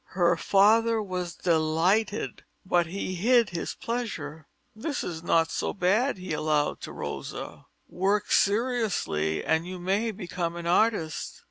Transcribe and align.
Her 0.17 0.35
father 0.35 0.99
was 0.99 1.35
delighted, 1.35 2.43
but 2.65 2.87
he 2.87 3.13
hid 3.13 3.51
his 3.51 3.75
pleasure. 3.75 4.47
"That 4.75 5.03
is 5.03 5.21
not 5.21 5.51
so 5.51 5.73
bad," 5.73 6.17
he 6.17 6.33
allowed 6.33 6.81
to 6.81 6.91
Rosa. 6.91 7.67
"Work 7.87 8.31
seriously, 8.31 9.45
and 9.45 9.67
you 9.67 9.77
may 9.77 10.09
become 10.09 10.55
an 10.55 10.65
artist." 10.65 11.39